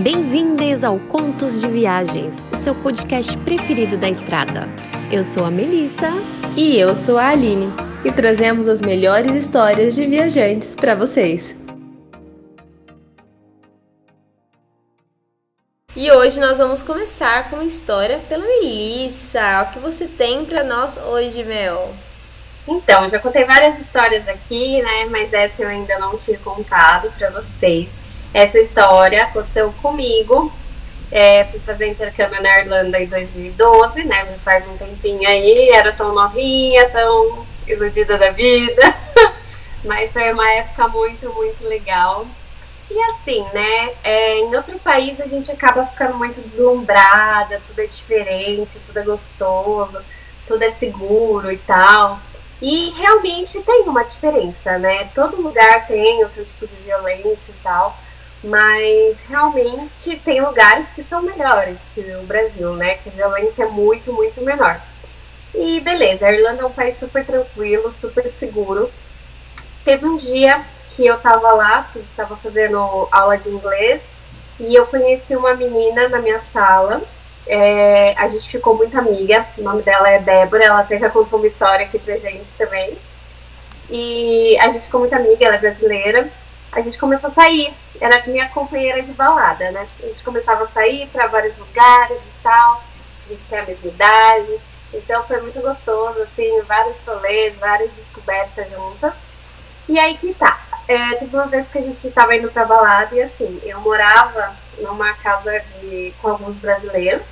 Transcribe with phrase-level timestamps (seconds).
[0.00, 4.68] Bem-vindas ao Contos de Viagens, o seu podcast preferido da estrada.
[5.10, 6.12] Eu sou a Melissa.
[6.56, 7.66] E eu sou a Aline.
[8.04, 11.56] E trazemos as melhores histórias de viajantes para vocês.
[15.96, 19.62] E hoje nós vamos começar com uma história pela Melissa.
[19.62, 21.92] O que você tem para nós hoje, Mel?
[22.68, 25.06] Então, já contei várias histórias aqui, né?
[25.10, 27.90] Mas essa eu ainda não tinha contado para vocês.
[28.32, 30.52] Essa história aconteceu comigo.
[31.10, 34.36] É, fui fazer intercâmbio na Irlanda em 2012, né?
[34.44, 35.70] Faz um tempinho aí.
[35.70, 38.82] Era tão novinha, tão iludida da vida.
[39.84, 42.26] Mas foi uma época muito, muito legal.
[42.90, 43.92] E assim, né?
[44.02, 49.02] É, em outro país a gente acaba ficando muito deslumbrada, tudo é diferente, tudo é
[49.02, 50.00] gostoso,
[50.46, 52.18] tudo é seguro e tal.
[52.60, 55.10] E realmente tem uma diferença, né?
[55.14, 57.96] Todo lugar tem o seu tipo de violência e tal,
[58.42, 62.94] mas realmente tem lugares que são melhores que o Brasil, né?
[62.94, 64.80] Que a violência é muito, muito menor.
[65.54, 68.90] E beleza, a Irlanda é um país super tranquilo, super seguro.
[69.84, 74.08] Teve um dia que eu tava lá, tava fazendo aula de inglês,
[74.60, 77.02] e eu conheci uma menina na minha sala
[77.48, 79.46] é, a gente ficou muito amiga.
[79.56, 82.96] O nome dela é Débora, ela até já contou uma história aqui pra gente também.
[83.90, 86.28] E a gente ficou muito amiga, ela é brasileira.
[86.70, 89.86] A gente começou a sair, era minha companheira de balada, né?
[90.02, 92.82] A gente começava a sair para vários lugares e tal.
[93.24, 94.60] A gente tem a mesma idade.
[94.92, 99.14] Então foi muito gostoso, assim, vários rolês, várias descobertas juntas.
[99.88, 100.60] E aí que tá.
[100.86, 104.56] É, teve uma vez que a gente tava indo pra balada e assim, eu morava
[104.78, 107.28] numa casa de, com alguns brasileiros,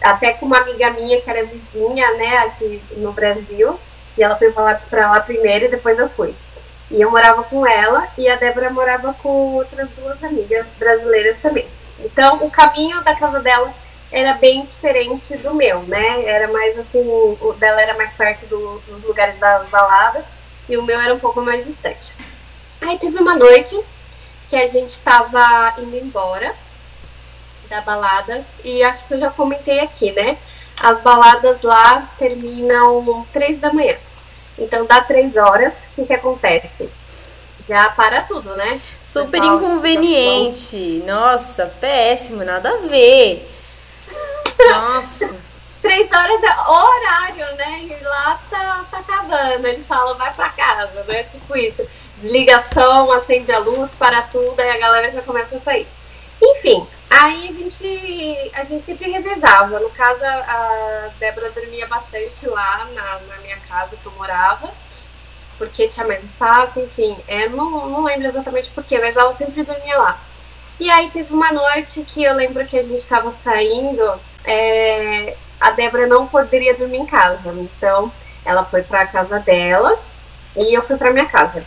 [0.00, 3.78] até com uma amiga minha que era vizinha, né, aqui no Brasil,
[4.16, 6.32] e ela foi pra lá, pra lá primeiro e depois eu fui.
[6.90, 11.66] E eu morava com ela e a Débora morava com outras duas amigas brasileiras também.
[11.98, 13.74] Então o caminho da casa dela
[14.12, 16.24] era bem diferente do meu, né?
[16.24, 20.24] Era mais assim, o dela era mais perto do, dos lugares das baladas
[20.68, 22.14] e o meu era um pouco mais distante.
[22.80, 23.78] Aí teve uma noite
[24.48, 26.54] que a gente estava indo embora
[27.68, 28.44] da balada.
[28.64, 30.38] E acho que eu já comentei aqui, né?
[30.80, 33.96] As baladas lá terminam três da manhã.
[34.58, 36.88] Então dá três horas, o que, que acontece?
[37.68, 38.80] Já para tudo, né?
[39.02, 41.02] Super Pessoal, inconveniente.
[41.04, 43.50] Nossa, péssimo, nada a ver.
[44.58, 45.36] Nossa.
[45.82, 47.82] Três horas é horário, né?
[47.82, 49.68] E lá tá, tá acabando.
[49.68, 51.22] Eles falam, vai pra casa, né?
[51.22, 51.86] Tipo isso.
[52.18, 55.86] Desligação, acende a luz, para tudo, aí a galera já começa a sair.
[56.50, 59.80] Enfim, aí a gente, a gente sempre revezava.
[59.80, 64.72] No caso, a Débora dormia bastante lá na, na minha casa que eu morava,
[65.58, 67.18] porque tinha mais espaço, enfim.
[67.26, 70.20] É, não, não lembro exatamente porquê, mas ela sempre dormia lá.
[70.78, 75.70] E aí teve uma noite que eu lembro que a gente estava saindo, é, a
[75.70, 78.12] Débora não poderia dormir em casa, então
[78.44, 79.98] ela foi para a casa dela
[80.54, 81.64] e eu fui para minha casa.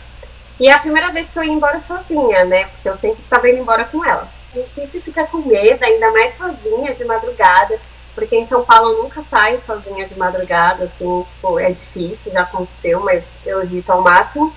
[0.60, 2.66] E é a primeira vez que eu ia embora sozinha, né?
[2.66, 4.28] Porque eu sempre estava indo embora com ela.
[4.50, 7.78] A gente sempre fica com medo, ainda mais sozinha de madrugada,
[8.14, 12.42] porque em São Paulo eu nunca saio sozinha de madrugada, assim, tipo, é difícil, já
[12.42, 14.54] aconteceu, mas eu evito ao máximo.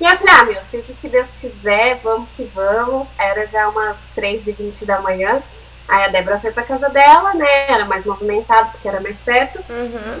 [0.00, 3.08] E eu falei, ah, meu, o que Deus quiser, vamos que vamos.
[3.18, 5.42] Era já umas 3h20 da manhã.
[5.88, 7.70] Aí a Débora foi pra casa dela, né?
[7.70, 9.58] Era mais movimentado, porque era mais perto.
[9.70, 10.20] Uhum.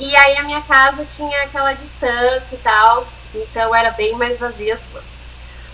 [0.00, 4.72] E aí a minha casa tinha aquela distância e tal, então era bem mais vazia
[4.72, 5.17] as ruas.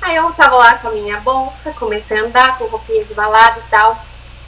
[0.04, 3.59] Aí eu tava lá com a minha bolsa, comecei a andar com roupinha de balada
[3.59, 3.98] e tal.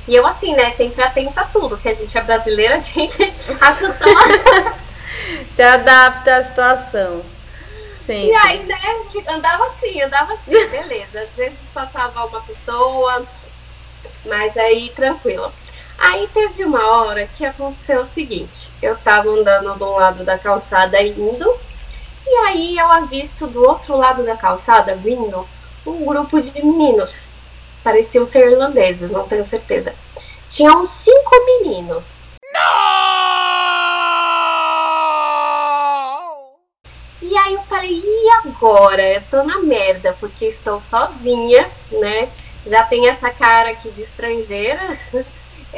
[0.06, 3.22] E eu assim, né, sempre atenta a tudo, que a gente é brasileira, a gente
[3.58, 4.76] acostuma.
[5.54, 7.24] Se adapta à situação.
[7.96, 8.32] Sempre.
[8.32, 8.78] E aí, né,
[9.28, 11.22] andava assim, andava assim, beleza.
[11.22, 13.26] Às vezes passava uma pessoa,
[14.26, 15.50] mas aí tranquilo.
[15.96, 20.36] Aí teve uma hora que aconteceu o seguinte: eu tava andando de um lado da
[20.38, 21.58] calçada indo
[22.26, 25.46] e aí eu avisto do outro lado da calçada, vindo,
[25.86, 27.28] um grupo de meninos.
[27.84, 29.94] Pareciam ser irlandeses, não tenho certeza.
[30.50, 32.04] Tinham cinco meninos.
[32.52, 32.66] Não!
[37.22, 39.02] E aí eu falei, e agora?
[39.02, 42.28] Eu tô na merda, porque estou sozinha, né?
[42.66, 44.98] Já tem essa cara aqui de estrangeira.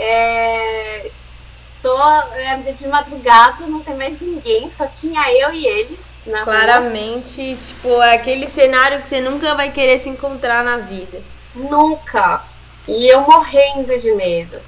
[0.01, 1.11] É,
[1.83, 1.99] tô
[2.35, 7.57] é, de madrugada, não tem mais ninguém, só tinha eu e eles na Claramente, rua.
[7.57, 11.21] tipo, é aquele cenário que você nunca vai querer se encontrar na vida.
[11.55, 12.43] Nunca.
[12.87, 14.59] E eu morrendo de medo.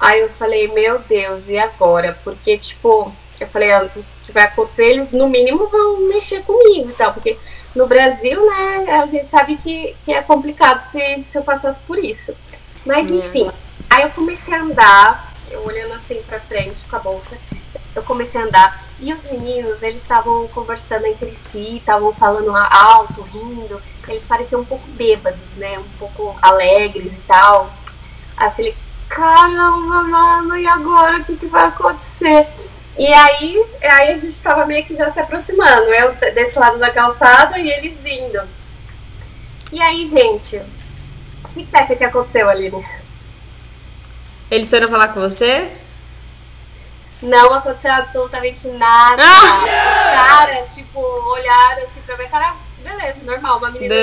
[0.00, 2.16] Aí eu falei, meu Deus, e agora?
[2.22, 4.84] Porque, tipo, eu falei, ah, o que vai acontecer?
[4.84, 7.12] Eles, no mínimo, vão mexer comigo e tal.
[7.12, 7.36] Porque
[7.74, 11.98] no Brasil, né, a gente sabe que, que é complicado se, se eu passasse por
[11.98, 12.34] isso.
[12.86, 13.50] Mas enfim,
[13.90, 17.36] aí eu comecei a andar, eu olhando assim pra frente com a bolsa,
[17.98, 18.84] eu comecei a andar.
[19.00, 23.80] E os meninos, eles estavam conversando entre si, estavam falando alto, rindo.
[24.08, 25.78] Eles pareciam um pouco bêbados, né?
[25.78, 27.72] Um pouco alegres e tal.
[28.36, 28.76] Aí eu falei,
[29.08, 32.46] caramba, mano, e agora o que, que vai acontecer?
[32.98, 36.90] E aí, aí a gente tava meio que já se aproximando, eu desse lado da
[36.90, 38.40] calçada e eles vindo.
[39.70, 42.84] E aí, gente, o que, que você acha que aconteceu, Aline?
[44.50, 45.70] Eles foram falar com você?
[47.22, 49.22] Não aconteceu absolutamente nada.
[49.22, 49.64] Ah!
[49.64, 53.94] Os caras, tipo, olharam assim pra minha cara, beleza, normal, uma menina.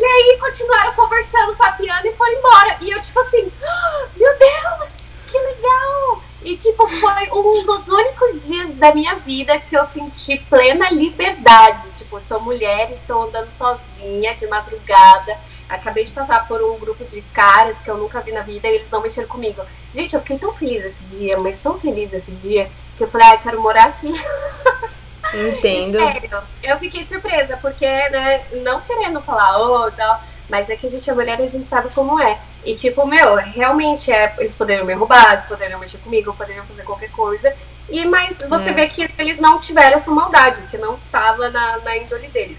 [0.00, 2.76] E aí continuaram conversando, papiando e foram embora.
[2.80, 4.88] E eu, tipo assim, oh, meu Deus,
[5.30, 6.22] que legal!
[6.42, 11.90] E, tipo, foi um dos únicos dias da minha vida que eu senti plena liberdade.
[11.98, 15.36] Tipo, sou mulher, estou andando sozinha de madrugada.
[15.68, 18.76] Acabei de passar por um grupo de caras que eu nunca vi na vida e
[18.76, 19.62] eles não mexeram comigo.
[19.94, 23.26] Gente, eu fiquei tão feliz esse dia, mas tão feliz esse dia, que eu falei,
[23.28, 24.12] ah, quero morar aqui.
[25.34, 25.98] Entendo.
[25.98, 30.90] Sério, eu fiquei surpresa, porque, né, não querendo falar, oh, tal, mas é que a
[30.90, 32.38] gente é mulher e a gente sabe como é.
[32.64, 36.82] E tipo, meu, realmente é, eles poderiam me roubar, eles poderiam mexer comigo, poderiam fazer
[36.82, 37.52] qualquer coisa.
[37.88, 38.72] E mas você é.
[38.72, 42.58] vê que eles não tiveram essa maldade, que não tava na, na índole deles.